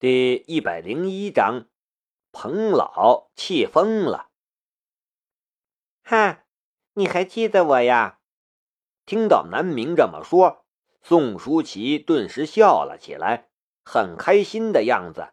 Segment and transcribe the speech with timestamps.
[0.00, 1.66] 第一百零一章，
[2.30, 4.30] 彭老气疯了。
[6.04, 6.44] 哈，
[6.92, 8.20] 你还记得我呀？
[9.04, 10.64] 听到南明这么说，
[11.02, 13.48] 宋舒淇顿时笑了起来，
[13.84, 15.32] 很开心的样子。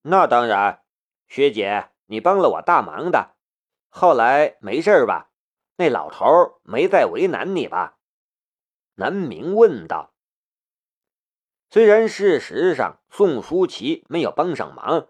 [0.00, 0.82] 那当然，
[1.28, 3.36] 学姐，你帮了我大忙的。
[3.90, 5.30] 后来没事吧？
[5.76, 6.24] 那老头
[6.62, 7.98] 没再为难你吧？
[8.94, 10.11] 南明问道。
[11.72, 15.08] 虽然事实上宋舒淇没有帮上忙，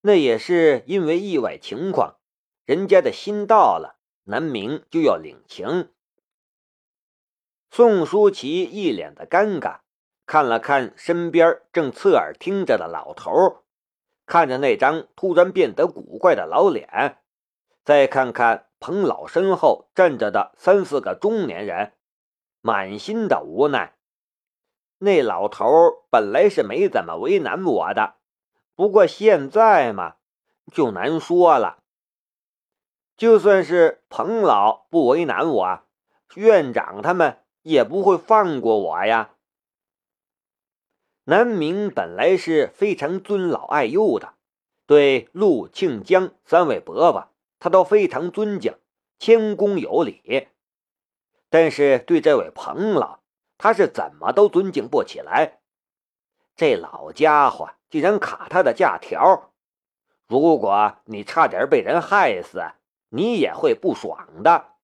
[0.00, 2.16] 那也是因为意外情况，
[2.64, 5.92] 人家的心到了，南明就要领情。
[7.70, 9.82] 宋舒淇一脸的尴尬，
[10.26, 13.62] 看了看身边正侧耳听着的老头，
[14.26, 17.18] 看着那张突然变得古怪的老脸，
[17.84, 21.92] 再看看彭老身后站着的三四个中年人，
[22.60, 23.94] 满心的无奈。
[25.02, 25.66] 那老头
[26.10, 28.16] 本来是没怎么为难我的，
[28.74, 30.16] 不过现在嘛，
[30.70, 31.78] 就难说了。
[33.16, 35.80] 就算是彭老不为难我，
[36.34, 39.30] 院长他们也不会放过我呀。
[41.24, 44.34] 南明本来是非常尊老爱幼的，
[44.86, 48.74] 对陆庆江三位伯伯，他都非常尊敬，
[49.18, 50.48] 谦恭有礼。
[51.48, 53.19] 但是对这位彭老，
[53.62, 55.60] 他是怎么都尊敬不起来，
[56.56, 59.52] 这老家伙竟然卡他的假条。
[60.26, 62.72] 如果你差点被人害死，
[63.10, 64.76] 你也会不爽的。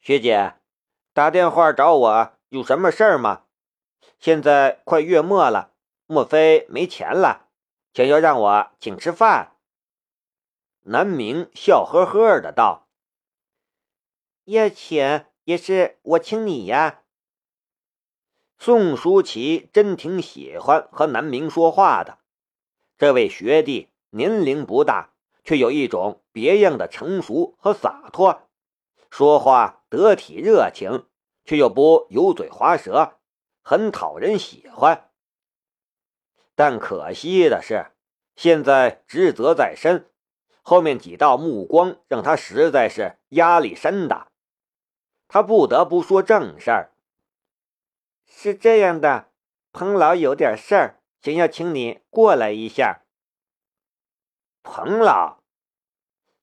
[0.00, 0.54] 学姐，
[1.12, 3.44] 打电话找我有什么事儿吗？
[4.18, 5.74] 现在快月末了，
[6.06, 7.50] 莫非没钱了，
[7.92, 9.52] 想要让我请吃饭？
[10.80, 12.88] 南明笑呵呵的道
[14.46, 17.02] ：“要请。”也是我请你呀。
[18.58, 22.18] 宋舒淇真挺喜欢和南明说话的，
[22.96, 28.48] 这位学弟年龄不大，却有一种别样的成熟和洒脱，
[29.10, 31.06] 说话得体热情，
[31.44, 33.18] 却又不油嘴滑舌，
[33.62, 35.10] 很讨人喜欢。
[36.54, 37.90] 但可惜的是，
[38.36, 40.08] 现在职责在身，
[40.62, 44.28] 后面几道目光让他实在是压力山大。
[45.34, 46.92] 他不得不说正事儿。
[48.24, 49.32] 是这样的，
[49.72, 53.02] 彭老有点事儿，想要请你过来一下。
[54.62, 55.40] 彭老，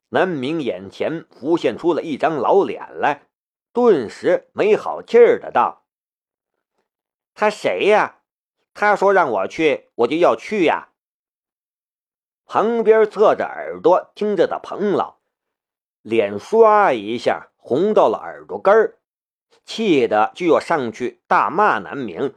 [0.09, 3.29] 南明眼前浮现出了一张老脸来，
[3.71, 5.85] 顿时没好气儿的道
[7.33, 8.23] ：“他谁呀？
[8.73, 10.89] 他说让我去，我就要去呀。”
[12.43, 15.19] 旁边侧着耳朵听着的彭老，
[16.01, 17.50] 脸唰一下。
[17.63, 18.97] 红到了耳朵根儿，
[19.65, 22.33] 气得就要上去大骂南明。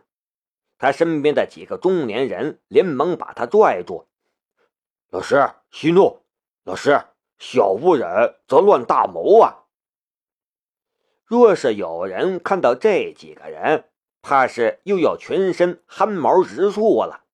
[0.77, 4.07] 他身边的几个中年人连忙把他拽住
[5.09, 6.21] ：“老师息怒，
[6.62, 7.01] 老师
[7.39, 9.65] 小不忍则乱大谋啊！
[11.25, 13.89] 若是有人看到这几个人，
[14.21, 17.25] 怕是又要全身汗毛直竖了。”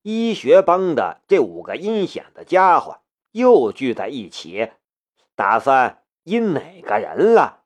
[0.00, 3.00] 医学帮的这五个阴险的家伙
[3.32, 4.70] 又聚在一起，
[5.34, 6.02] 打算。
[6.26, 7.62] 因哪个人了？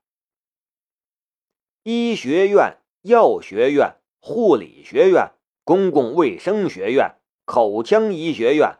[1.82, 5.30] 医学院、药学院、护理学院、
[5.64, 7.14] 公共卫生学院、
[7.46, 8.76] 口腔医学院，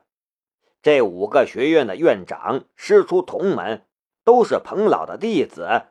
[0.82, 3.86] 这五个学院的院长师出同门，
[4.22, 5.86] 都是彭老的弟子。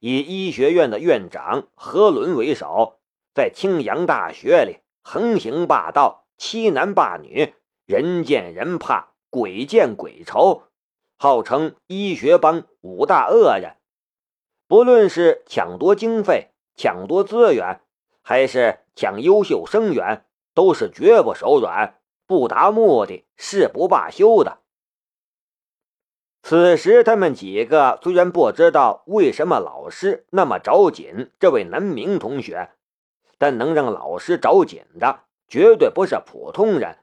[0.00, 2.98] 以医学院的院长何伦为首，
[3.32, 7.54] 在青阳大学里横行霸道，欺男霸女，
[7.86, 10.64] 人见人怕，鬼见鬼愁。
[11.16, 13.76] 号称医学帮五大恶人，
[14.66, 17.80] 不论是抢夺经费、抢夺资源，
[18.22, 24.58] 还是抢优秀生源，都是绝不手软，不达目的誓不罢休的。
[26.42, 32.72] 此时，他们几个虽然不知道为什么老师那么着紧这位南明同学，
[33.38, 36.98] 但能让老师着紧的，绝对不是普通人。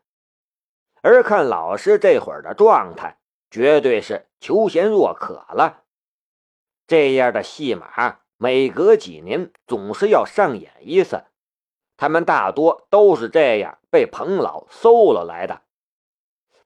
[1.01, 3.17] 而看老师这会儿的状态。
[3.51, 5.83] 绝对是求贤若渴了，
[6.87, 11.25] 这样的戏码每隔几年总是要上演一次，
[11.97, 15.63] 他们大多都是这样被彭老搜了来的。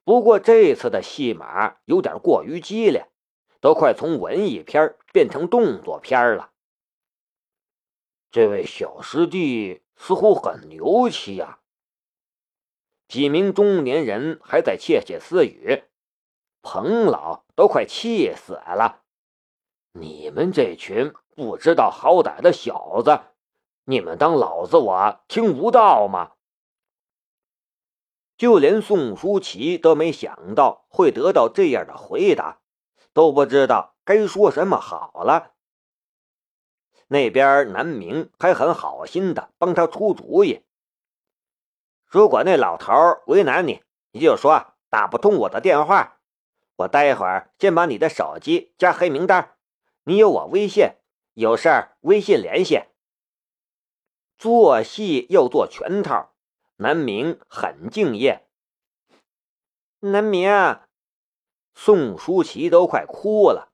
[0.03, 3.09] 不过这次的戏码有点过于激烈，
[3.59, 6.51] 都快从文艺片变成动作片了。
[8.29, 11.61] 这位小师弟似乎很牛气呀！
[13.07, 15.85] 几名中年人还在窃窃私语。
[16.67, 19.03] 彭老都快气死了！
[19.91, 23.19] 你们这群不知道好歹的小子，
[23.83, 26.31] 你们当老子我听不到吗？
[28.35, 32.61] 就连宋书奇都没想到会得到这样的回答，
[33.13, 35.51] 都不知道该说什么好了。
[37.09, 40.63] 那边南明还很好心的帮他出主意：
[42.07, 42.91] 如果那老头
[43.27, 43.83] 为难你，
[44.13, 46.14] 你就说打不通我的电话，
[46.77, 49.55] 我待会儿先把你的手机加黑名单，
[50.03, 50.89] 你有我微信，
[51.33, 52.83] 有事儿微信联系。
[54.37, 56.31] 做戏要做全套。
[56.77, 58.49] 南明很敬业，
[60.01, 60.51] 南明，
[61.73, 63.71] 宋舒淇都快哭了。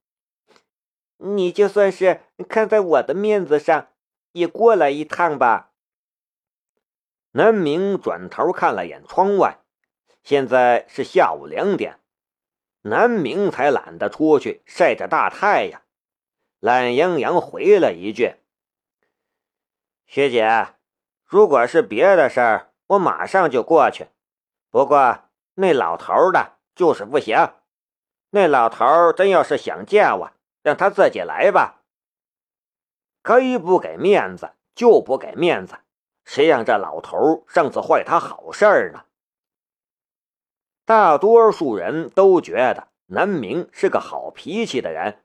[1.18, 3.88] 你就算是看在我的面子上，
[4.34, 5.72] 也过来一趟吧。
[7.32, 9.62] 南明转头看了眼窗外，
[10.22, 12.00] 现在是下午两点，
[12.82, 15.82] 南明才懒得出去晒着大太阳，
[16.60, 18.36] 懒洋洋回了一句
[20.06, 20.76] ：“学姐，
[21.26, 24.08] 如果是别的事儿。”我马上就过去，
[24.70, 25.20] 不过
[25.54, 27.38] 那老头的就是不行。
[28.32, 30.32] 那老头真要是想见我，
[30.62, 31.84] 让他自己来吧。
[33.22, 35.78] 该不给面子就不给面子，
[36.26, 39.06] 谁让这老头上次坏他好事儿呢？
[40.86, 45.24] 大多数人都觉得南明是个好脾气的人，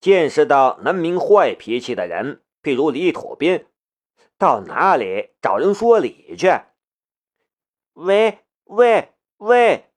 [0.00, 3.66] 见识到南明坏脾气的人，譬如李土斌。
[4.38, 6.48] 到哪里找人说理去？
[7.92, 9.90] 喂喂喂！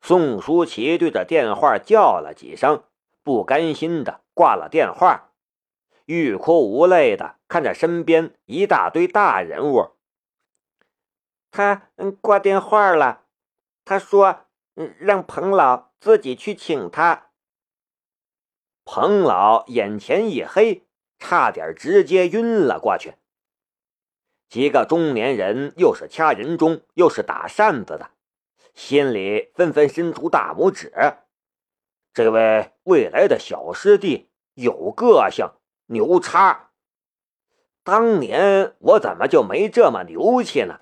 [0.00, 2.82] 宋书奇对着电话叫了几声，
[3.22, 5.32] 不甘心的挂了电话，
[6.06, 9.90] 欲哭无泪的看着身边一大堆大人物。
[11.52, 11.90] 他
[12.20, 13.26] 挂电话了，
[13.88, 14.40] 他说
[14.98, 17.30] 让彭老自己去请他。
[18.84, 20.86] 彭老眼前一黑，
[21.18, 23.14] 差点直接晕了过去。
[24.50, 28.10] 几个中年人又是掐人中，又是打扇子的，
[28.74, 30.92] 心里纷纷伸出大拇指。
[32.12, 35.46] 这位未来的小师弟有个性，
[35.86, 36.72] 牛叉！
[37.82, 40.80] 当年我怎么就没这么牛气呢？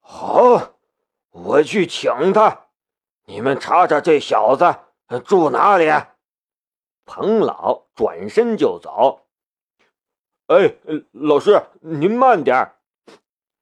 [0.00, 0.73] 好，
[1.34, 2.66] 我去请他。
[3.24, 4.76] 你们查查这小子
[5.24, 5.90] 住哪里。
[7.04, 9.26] 彭老转身就走。
[10.46, 10.76] 哎，
[11.10, 12.72] 老师，您慢点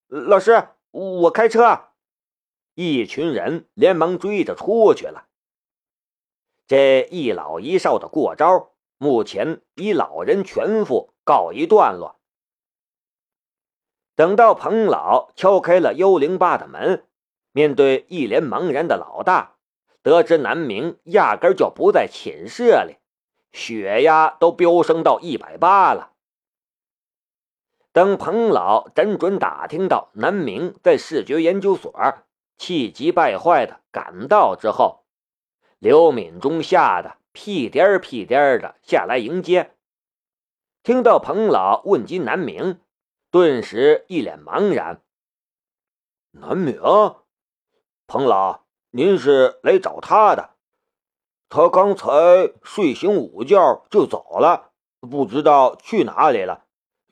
[0.07, 1.89] 老师，我开车。
[2.75, 5.29] 一群人连忙追着出去了。
[6.67, 12.21] 这一老一少的过招，目前以老人全副告一段落。
[14.15, 17.07] 等到彭老敲开了幺零八的门，
[17.53, 19.57] 面对一脸茫然的老大，
[20.03, 22.97] 得知南明压根就不在寝室里，
[23.53, 26.13] 血压都飙升到一百八了。
[27.93, 31.93] 等彭老辗转打听到南明在视觉研究所，
[32.57, 35.05] 气急败坏的赶到之后，
[35.79, 39.75] 刘敏忠吓得屁颠屁颠的下来迎接。
[40.83, 42.81] 听到彭老问及南明，
[43.31, 45.03] 顿时一脸茫然。
[46.31, 46.81] 南明，
[48.13, 50.51] 彭老，您是来找他的？
[51.49, 56.65] 他刚才睡醒午觉就走了，不知道去哪里了。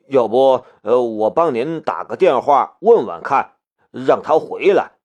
[0.08, 3.56] 要不，呃，我帮您打个电话问问看，
[3.90, 4.98] 让他回来。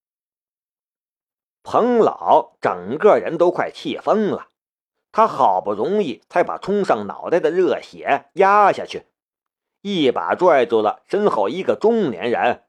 [1.64, 4.50] 彭老整个人都快气疯了，
[5.14, 9.06] 他好不容易才把冲上脑袋的热血压下去，
[9.80, 12.64] 一把拽住了身后一个中年人。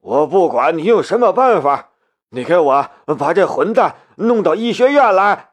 [0.00, 1.92] 我不管你用什么办法，
[2.34, 5.52] 你给我把这混蛋弄到医学院来。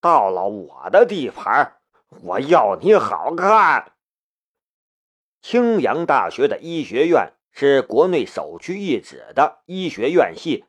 [0.00, 1.76] 到了我的地盘，
[2.22, 3.92] 我要你好看。
[5.42, 10.64] 青阳大学的医学院是国内首屈一指的医学院系，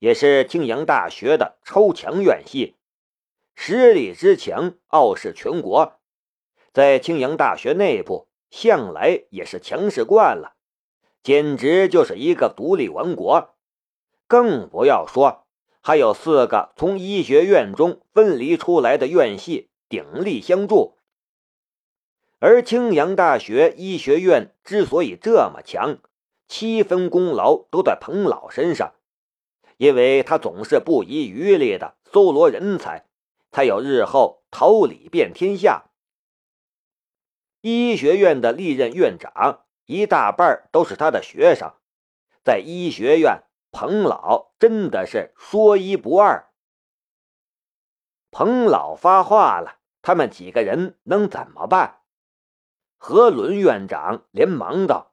[0.00, 2.76] 也是青阳大学的超强院系，
[3.54, 5.94] 实力之强傲视全国。
[6.74, 10.56] 在青阳大学内部，向来也是强势惯了，
[11.22, 13.56] 简直就是一个独立王国。
[14.30, 15.48] 更不要说
[15.80, 20.96] 还有四个从医学院中分离出来的院系鼎力相助。
[22.38, 25.98] 而青阳大学医学院之所以这么强，
[26.46, 28.94] 七分功劳都在彭老身上，
[29.78, 33.06] 因为他总是不遗余力的搜罗人才，
[33.50, 35.86] 才有日后桃李遍天下。
[37.62, 41.72] 医学院的历任院长一大半都是他的学生，
[42.44, 43.42] 在医学院，
[43.72, 46.50] 彭老真的是说一不二。
[48.30, 52.00] 彭老发话了，他们几个人能怎么办？
[52.98, 55.12] 何伦院长连忙道：“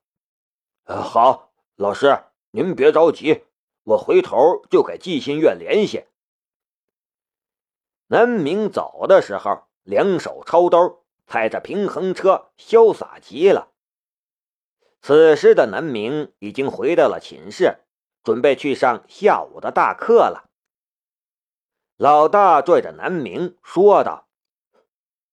[0.85, 3.45] 呃，好，老师您别着急，
[3.83, 6.05] 我回头就给寄信院联系。”
[8.07, 13.71] 南明走的时候，两手抄兜，踩着平衡车，潇洒极了。
[15.01, 17.79] 此时的南明已经回到了寝室，
[18.27, 20.49] 准备去上下午的大课了。
[21.95, 24.27] 老大拽着南明说道：“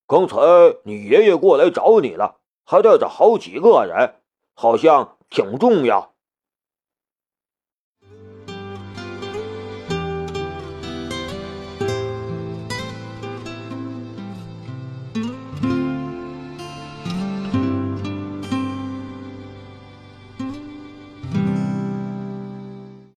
[0.06, 0.36] 刚才
[0.84, 4.22] 你爷爷过来找你了，还带着好几个人，
[4.54, 6.13] 好像挺重要。”